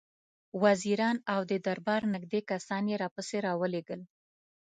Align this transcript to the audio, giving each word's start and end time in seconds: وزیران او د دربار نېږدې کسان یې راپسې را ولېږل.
وزیران 0.63 1.17
او 1.33 1.39
د 1.51 1.53
دربار 1.65 2.01
نېږدې 2.13 2.39
کسان 2.49 2.83
یې 2.91 2.99
راپسې 3.03 3.37
را 3.45 3.53
ولېږل. 3.61 4.01